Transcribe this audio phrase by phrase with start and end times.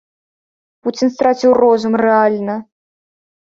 [0.87, 2.59] Пуцін страціў розум рэальна!